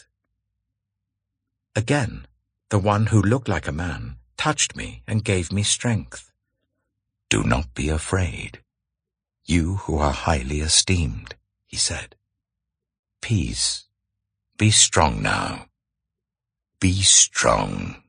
Again, 1.77 2.27
the 2.71 2.79
one 2.79 3.07
who 3.07 3.21
looked 3.21 3.49
like 3.49 3.69
a 3.69 3.73
man 3.73 4.17
touched 4.39 4.75
me 4.75 5.03
and 5.07 5.23
gave 5.23 5.53
me 5.53 5.63
strength. 5.63 6.33
Do 7.29 7.43
not 7.43 7.75
be 7.75 7.91
afraid. 7.91 8.62
You 9.45 9.77
who 9.77 9.99
are 9.99 10.13
highly 10.13 10.61
esteemed, 10.61 11.35
he 11.67 11.77
said. 11.77 12.17
Peace. 13.21 13.85
Be 14.59 14.71
strong 14.71 15.23
now. 15.23 15.67
Be 16.81 17.03
strong. 17.03 18.03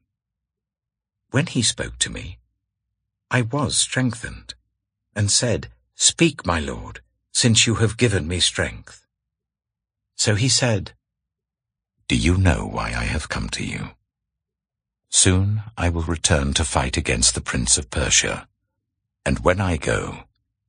When 1.32 1.48
he 1.48 1.62
spoke 1.62 1.98
to 2.00 2.10
me, 2.10 2.40
I 3.32 3.42
was 3.42 3.76
strengthened, 3.76 4.54
and 5.16 5.32
said, 5.32 5.70
Speak, 5.96 6.46
my 6.46 6.60
lord, 6.60 7.02
since 7.32 7.66
you 7.66 7.76
have 7.76 7.98
given 7.98 8.28
me 8.28 8.40
strength. 8.40 9.06
So 10.16 10.36
he 10.36 10.50
said, 10.50 10.94
Do 12.08 12.16
you 12.16 12.38
know 12.38 12.68
why 12.68 12.90
I 12.90 13.06
have 13.06 13.30
come 13.30 13.50
to 13.50 13.66
you? 13.66 13.90
Soon 15.10 15.64
I 15.78 15.90
will 15.90 16.04
return 16.04 16.54
to 16.54 16.64
fight 16.64 16.98
against 16.98 17.34
the 17.34 17.42
prince 17.42 17.78
of 17.78 17.90
Persia, 17.90 18.48
and 19.26 19.40
when 19.40 19.60
I 19.60 19.78
go, 19.78 20.26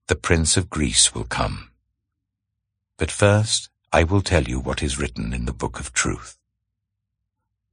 the 0.06 0.14
prince 0.14 0.58
of 0.58 0.68
Greece 0.68 1.14
will 1.14 1.24
come. 1.24 1.70
But 2.98 3.10
first 3.10 3.70
I 3.90 4.04
will 4.04 4.20
tell 4.20 4.44
you 4.44 4.60
what 4.60 4.82
is 4.82 4.98
written 4.98 5.32
in 5.32 5.46
the 5.46 5.52
book 5.52 5.80
of 5.80 5.94
truth. 5.94 6.36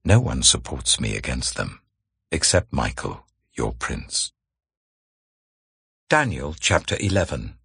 No 0.05 0.19
one 0.21 0.41
supports 0.41 1.00
me 1.00 1.17
against 1.17 1.55
them 1.55 1.81
except 2.31 2.71
Michael, 2.71 3.25
your 3.53 3.73
prince. 3.73 4.31
Daniel 6.09 6.55
chapter 6.57 6.95
11 7.01 7.55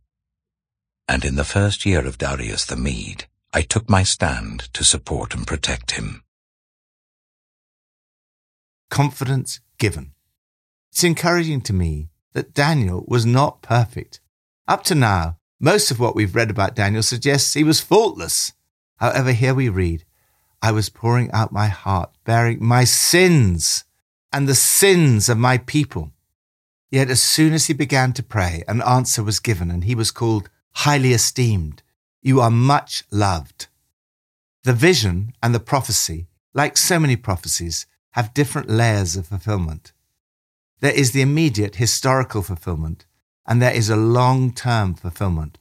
And 1.06 1.24
in 1.24 1.36
the 1.36 1.44
first 1.44 1.86
year 1.86 2.04
of 2.04 2.18
Darius 2.18 2.64
the 2.64 2.76
Mede, 2.76 3.26
I 3.52 3.62
took 3.62 3.88
my 3.88 4.02
stand 4.02 4.72
to 4.74 4.82
support 4.82 5.32
and 5.34 5.46
protect 5.46 5.92
him. 5.92 6.24
Confidence 8.90 9.60
given. 9.78 10.12
It's 10.90 11.04
encouraging 11.04 11.60
to 11.62 11.72
me 11.72 12.08
that 12.32 12.52
Daniel 12.52 13.04
was 13.06 13.24
not 13.24 13.62
perfect. 13.62 14.20
Up 14.68 14.82
to 14.84 14.94
now, 14.94 15.38
most 15.60 15.90
of 15.90 16.00
what 16.00 16.16
we've 16.16 16.34
read 16.34 16.50
about 16.50 16.74
Daniel 16.74 17.02
suggests 17.02 17.54
he 17.54 17.62
was 17.62 17.80
faultless. 17.80 18.52
However, 18.96 19.32
here 19.32 19.54
we 19.54 19.68
read, 19.68 20.04
I 20.60 20.72
was 20.72 20.88
pouring 20.88 21.30
out 21.32 21.52
my 21.52 21.68
heart, 21.68 22.10
bearing 22.24 22.64
my 22.64 22.84
sins 22.84 23.84
and 24.32 24.48
the 24.48 24.54
sins 24.54 25.28
of 25.28 25.38
my 25.38 25.58
people. 25.58 26.12
Yet 26.90 27.10
as 27.10 27.22
soon 27.22 27.52
as 27.52 27.66
he 27.66 27.74
began 27.74 28.12
to 28.14 28.22
pray, 28.22 28.64
an 28.66 28.82
answer 28.82 29.22
was 29.22 29.38
given, 29.38 29.70
and 29.70 29.84
he 29.84 29.94
was 29.94 30.10
called 30.10 30.50
highly 30.72 31.12
esteemed. 31.12 31.82
You 32.20 32.40
are 32.40 32.50
much 32.50 33.04
loved. 33.10 33.68
The 34.64 34.72
vision 34.72 35.32
and 35.42 35.54
the 35.54 35.60
prophecy, 35.60 36.26
like 36.52 36.76
so 36.76 36.98
many 36.98 37.16
prophecies, 37.16 37.86
have 38.10 38.34
different 38.34 38.68
layers 38.68 39.16
of 39.16 39.28
fulfillment. 39.28 39.92
There 40.80 40.92
is 40.92 41.12
the 41.12 41.22
immediate 41.22 41.76
historical 41.76 42.42
fulfillment, 42.42 43.05
and 43.46 43.62
there 43.62 43.74
is 43.74 43.88
a 43.88 43.96
long 43.96 44.52
term 44.52 44.94
fulfillment. 44.94 45.58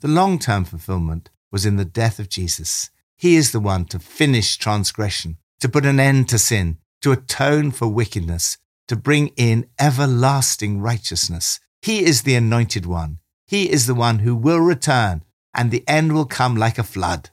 The 0.00 0.08
long 0.08 0.38
term 0.38 0.64
fulfillment 0.64 1.30
was 1.50 1.64
in 1.64 1.76
the 1.76 1.84
death 1.84 2.18
of 2.18 2.28
Jesus. 2.28 2.90
He 3.16 3.36
is 3.36 3.52
the 3.52 3.60
one 3.60 3.84
to 3.86 3.98
finish 3.98 4.56
transgression, 4.56 5.38
to 5.60 5.68
put 5.68 5.86
an 5.86 5.98
end 5.98 6.28
to 6.28 6.38
sin, 6.38 6.78
to 7.02 7.12
atone 7.12 7.70
for 7.70 7.88
wickedness, 7.88 8.58
to 8.86 8.96
bring 8.96 9.28
in 9.36 9.66
everlasting 9.78 10.80
righteousness. 10.80 11.60
He 11.82 12.04
is 12.04 12.22
the 12.22 12.34
anointed 12.34 12.86
one. 12.86 13.18
He 13.46 13.70
is 13.70 13.86
the 13.86 13.94
one 13.94 14.20
who 14.20 14.36
will 14.36 14.60
return, 14.60 15.24
and 15.54 15.70
the 15.70 15.84
end 15.88 16.12
will 16.12 16.26
come 16.26 16.56
like 16.56 16.78
a 16.78 16.82
flood. 16.84 17.30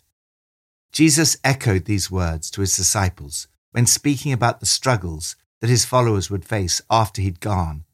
Jesus 0.92 1.38
echoed 1.44 1.86
these 1.86 2.10
words 2.10 2.50
to 2.52 2.62
his 2.62 2.76
disciples 2.76 3.48
when 3.72 3.86
speaking 3.86 4.32
about 4.32 4.60
the 4.60 4.66
struggles 4.66 5.36
that 5.60 5.70
his 5.70 5.84
followers 5.84 6.30
would 6.30 6.46
face 6.46 6.82
after 6.90 7.22
he'd 7.22 7.40
gone 7.40 7.85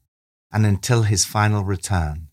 and 0.51 0.65
until 0.65 1.03
his 1.03 1.25
final 1.25 1.63
return. 1.63 2.27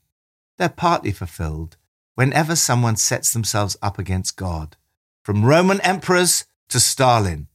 They're 0.56 0.68
partly 0.68 1.12
fulfilled 1.12 1.76
whenever 2.14 2.56
someone 2.56 2.96
sets 2.96 3.32
themselves 3.32 3.76
up 3.80 3.98
against 3.98 4.36
God, 4.36 4.76
from 5.22 5.44
Roman 5.44 5.80
emperors 5.82 6.46
to 6.68 6.80
Stalin, 6.80 7.46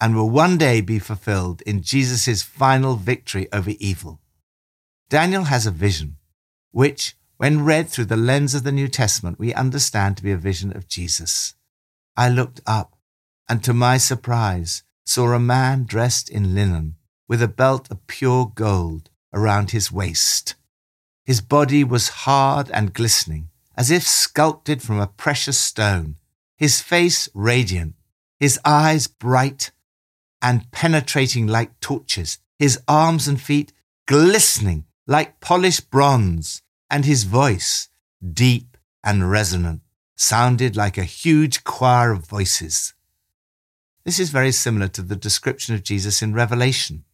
and 0.00 0.14
will 0.14 0.30
one 0.30 0.56
day 0.56 0.80
be 0.80 1.00
fulfilled 1.00 1.62
in 1.62 1.82
Jesus' 1.82 2.42
final 2.42 2.94
victory 2.94 3.48
over 3.52 3.72
evil. 3.80 4.20
Daniel 5.10 5.44
has 5.44 5.66
a 5.66 5.72
vision, 5.72 6.16
which, 6.70 7.16
when 7.38 7.64
read 7.64 7.88
through 7.88 8.04
the 8.04 8.16
lens 8.16 8.54
of 8.54 8.62
the 8.62 8.70
New 8.70 8.86
Testament, 8.86 9.38
we 9.38 9.52
understand 9.52 10.16
to 10.16 10.22
be 10.22 10.30
a 10.30 10.36
vision 10.36 10.76
of 10.76 10.86
Jesus. 10.86 11.54
I 12.16 12.28
looked 12.28 12.60
up, 12.66 12.96
and 13.48 13.64
to 13.64 13.72
my 13.72 13.96
surprise, 13.96 14.84
saw 15.04 15.32
a 15.32 15.40
man 15.40 15.84
dressed 15.84 16.28
in 16.28 16.54
linen, 16.54 16.96
with 17.26 17.42
a 17.42 17.48
belt 17.48 17.90
of 17.90 18.06
pure 18.06 18.52
gold 18.54 19.10
around 19.32 19.70
his 19.70 19.92
waist. 19.92 20.54
His 21.24 21.40
body 21.40 21.84
was 21.84 22.08
hard 22.26 22.70
and 22.70 22.94
glistening, 22.94 23.50
as 23.76 23.90
if 23.90 24.02
sculpted 24.02 24.82
from 24.82 24.98
a 24.98 25.06
precious 25.06 25.58
stone, 25.58 26.16
his 26.56 26.80
face 26.80 27.28
radiant, 27.34 27.94
his 28.40 28.58
eyes 28.64 29.06
bright 29.06 29.70
and 30.40 30.70
penetrating 30.70 31.46
like 31.46 31.78
torches, 31.80 32.38
his 32.58 32.80
arms 32.88 33.28
and 33.28 33.40
feet 33.40 33.72
glistening 34.06 34.84
like 35.06 35.40
polished 35.40 35.90
bronze, 35.90 36.62
and 36.90 37.04
his 37.04 37.24
voice, 37.24 37.88
deep 38.22 38.76
and 39.02 39.30
resonant, 39.30 39.80
sounded 40.16 40.76
like 40.76 40.98
a 40.98 41.04
huge 41.04 41.64
choir 41.64 42.12
of 42.12 42.26
voices. 42.26 42.94
This 44.04 44.18
is 44.18 44.30
very 44.30 44.52
similar 44.52 44.88
to 44.88 45.02
the 45.02 45.16
description 45.16 45.74
of 45.74 45.82
Jesus 45.82 46.22
in 46.22 46.34
Revelation. 46.34 47.04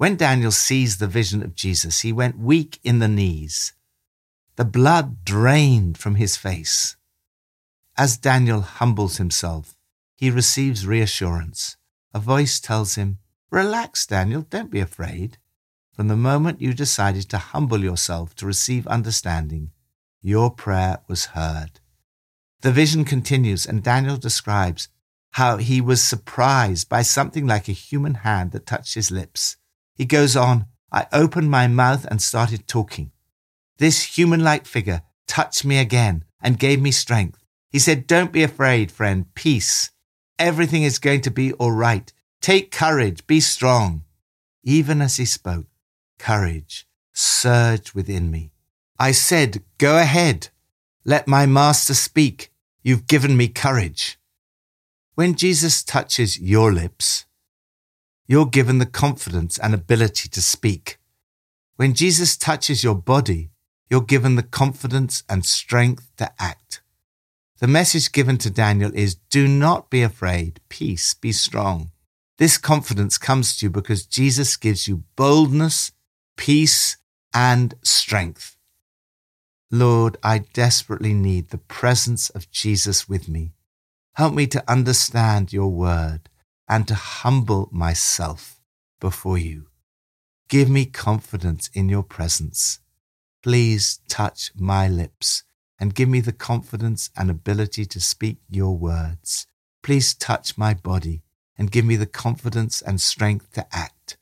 When 0.00 0.16
Daniel 0.16 0.50
sees 0.50 0.96
the 0.96 1.06
vision 1.06 1.42
of 1.42 1.54
Jesus, 1.54 2.00
he 2.00 2.10
went 2.10 2.38
weak 2.38 2.80
in 2.82 3.00
the 3.00 3.06
knees. 3.06 3.74
The 4.56 4.64
blood 4.64 5.26
drained 5.26 5.98
from 5.98 6.14
his 6.14 6.38
face. 6.38 6.96
As 7.98 8.16
Daniel 8.16 8.62
humbles 8.62 9.18
himself, 9.18 9.76
he 10.16 10.30
receives 10.30 10.86
reassurance. 10.86 11.76
A 12.14 12.18
voice 12.18 12.60
tells 12.60 12.94
him, 12.94 13.18
Relax, 13.50 14.06
Daniel, 14.06 14.40
don't 14.40 14.70
be 14.70 14.80
afraid. 14.80 15.36
From 15.92 16.08
the 16.08 16.16
moment 16.16 16.62
you 16.62 16.72
decided 16.72 17.28
to 17.28 17.36
humble 17.36 17.84
yourself 17.84 18.34
to 18.36 18.46
receive 18.46 18.86
understanding, 18.86 19.70
your 20.22 20.50
prayer 20.50 21.00
was 21.08 21.36
heard. 21.36 21.78
The 22.62 22.72
vision 22.72 23.04
continues, 23.04 23.66
and 23.66 23.82
Daniel 23.82 24.16
describes 24.16 24.88
how 25.32 25.58
he 25.58 25.82
was 25.82 26.02
surprised 26.02 26.88
by 26.88 27.02
something 27.02 27.46
like 27.46 27.68
a 27.68 27.72
human 27.72 28.14
hand 28.14 28.52
that 28.52 28.64
touched 28.64 28.94
his 28.94 29.10
lips. 29.10 29.58
He 30.00 30.06
goes 30.06 30.34
on, 30.34 30.64
I 30.90 31.06
opened 31.12 31.50
my 31.50 31.66
mouth 31.68 32.06
and 32.06 32.22
started 32.22 32.66
talking. 32.66 33.12
This 33.76 34.16
human 34.16 34.42
like 34.42 34.64
figure 34.64 35.02
touched 35.28 35.62
me 35.62 35.76
again 35.76 36.24
and 36.40 36.58
gave 36.58 36.80
me 36.80 36.90
strength. 36.90 37.44
He 37.68 37.78
said, 37.78 38.06
Don't 38.06 38.32
be 38.32 38.42
afraid, 38.42 38.90
friend, 38.90 39.26
peace. 39.34 39.90
Everything 40.38 40.84
is 40.84 40.98
going 40.98 41.20
to 41.20 41.30
be 41.30 41.52
all 41.52 41.72
right. 41.72 42.10
Take 42.40 42.70
courage, 42.70 43.26
be 43.26 43.40
strong. 43.40 44.04
Even 44.64 45.02
as 45.02 45.16
he 45.16 45.26
spoke, 45.26 45.66
courage 46.18 46.86
surged 47.12 47.92
within 47.92 48.30
me. 48.30 48.52
I 48.98 49.12
said, 49.12 49.62
Go 49.76 49.98
ahead. 49.98 50.48
Let 51.04 51.28
my 51.28 51.44
master 51.44 51.92
speak. 51.92 52.50
You've 52.82 53.06
given 53.06 53.36
me 53.36 53.48
courage. 53.48 54.18
When 55.14 55.34
Jesus 55.34 55.82
touches 55.82 56.40
your 56.40 56.72
lips, 56.72 57.26
you're 58.30 58.46
given 58.46 58.78
the 58.78 58.86
confidence 58.86 59.58
and 59.58 59.74
ability 59.74 60.28
to 60.28 60.40
speak. 60.40 60.98
When 61.74 61.94
Jesus 61.94 62.36
touches 62.36 62.84
your 62.84 62.94
body, 62.94 63.50
you're 63.88 64.02
given 64.02 64.36
the 64.36 64.44
confidence 64.44 65.24
and 65.28 65.44
strength 65.44 66.12
to 66.18 66.30
act. 66.38 66.80
The 67.58 67.66
message 67.66 68.12
given 68.12 68.38
to 68.38 68.48
Daniel 68.48 68.92
is 68.94 69.16
do 69.16 69.48
not 69.48 69.90
be 69.90 70.04
afraid. 70.04 70.60
Peace, 70.68 71.12
be 71.12 71.32
strong. 71.32 71.90
This 72.38 72.56
confidence 72.56 73.18
comes 73.18 73.56
to 73.56 73.66
you 73.66 73.70
because 73.70 74.06
Jesus 74.06 74.56
gives 74.56 74.86
you 74.86 75.02
boldness, 75.16 75.90
peace, 76.36 76.98
and 77.34 77.74
strength. 77.82 78.56
Lord, 79.72 80.18
I 80.22 80.38
desperately 80.38 81.14
need 81.14 81.48
the 81.48 81.58
presence 81.58 82.30
of 82.30 82.48
Jesus 82.52 83.08
with 83.08 83.28
me. 83.28 83.54
Help 84.14 84.34
me 84.34 84.46
to 84.46 84.62
understand 84.70 85.52
your 85.52 85.72
word 85.72 86.29
and 86.70 86.86
to 86.86 86.94
humble 86.94 87.68
myself 87.72 88.60
before 89.00 89.36
you. 89.36 89.66
Give 90.48 90.70
me 90.70 90.86
confidence 90.86 91.68
in 91.74 91.88
your 91.88 92.04
presence. 92.04 92.78
Please 93.42 93.98
touch 94.08 94.52
my 94.54 94.86
lips 94.86 95.42
and 95.80 95.94
give 95.94 96.08
me 96.08 96.20
the 96.20 96.32
confidence 96.32 97.10
and 97.16 97.28
ability 97.28 97.86
to 97.86 98.00
speak 98.00 98.38
your 98.48 98.76
words. 98.76 99.48
Please 99.82 100.14
touch 100.14 100.56
my 100.56 100.72
body 100.72 101.22
and 101.58 101.72
give 101.72 101.84
me 101.84 101.96
the 101.96 102.06
confidence 102.06 102.80
and 102.80 103.00
strength 103.00 103.52
to 103.54 103.66
act. 103.72 104.16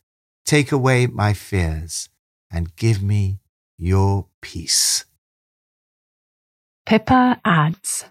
Take 0.47 0.73
away 0.73 1.07
my 1.07 1.35
fears 1.35 2.09
and 2.51 2.75
give 2.77 3.03
me 3.03 3.41
your 3.77 4.27
peace. 4.41 5.05
Pippa 6.87 7.41
adds 7.45 8.07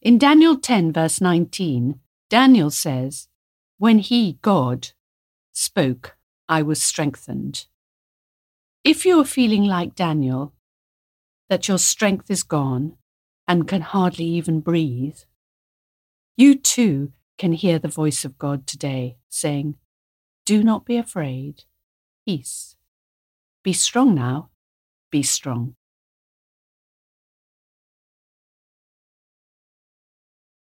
In 0.00 0.16
Daniel 0.16 0.56
10, 0.56 0.92
verse 0.94 1.20
19, 1.20 2.00
Daniel 2.28 2.70
says, 2.70 3.28
When 3.78 3.98
he, 3.98 4.38
God, 4.42 4.88
spoke, 5.52 6.16
I 6.48 6.62
was 6.62 6.82
strengthened. 6.82 7.66
If 8.84 9.06
you 9.06 9.20
are 9.20 9.24
feeling 9.24 9.64
like 9.64 9.94
Daniel, 9.94 10.52
that 11.48 11.68
your 11.68 11.78
strength 11.78 12.30
is 12.30 12.42
gone 12.42 12.96
and 13.46 13.66
can 13.66 13.80
hardly 13.80 14.24
even 14.24 14.60
breathe, 14.60 15.18
you 16.36 16.54
too 16.54 17.12
can 17.38 17.52
hear 17.52 17.78
the 17.78 17.88
voice 17.88 18.24
of 18.24 18.38
God 18.38 18.66
today 18.66 19.16
saying, 19.28 19.76
Do 20.44 20.62
not 20.62 20.84
be 20.84 20.96
afraid. 20.96 21.64
Peace. 22.26 22.76
Be 23.64 23.72
strong 23.72 24.14
now. 24.14 24.50
Be 25.10 25.22
strong. 25.22 25.74